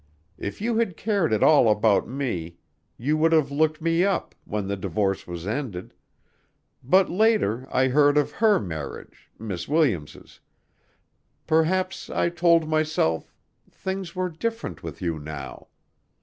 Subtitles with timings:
[0.39, 2.57] If you had cared at all about me,
[2.97, 5.93] you would have looked me up when the divorce was ended....
[6.83, 10.39] But later I heard of her marriage Miss Williams'....
[11.45, 13.31] Perhaps, I told myself,
[13.69, 15.67] things were different with you now.